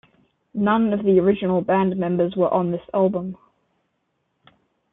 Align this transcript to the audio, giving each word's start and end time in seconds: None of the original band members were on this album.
None 0.55 0.93
of 0.93 1.03
the 1.03 1.19
original 1.19 1.61
band 1.61 1.95
members 1.95 2.35
were 2.35 2.51
on 2.51 2.71
this 2.71 2.81
album. 2.91 3.37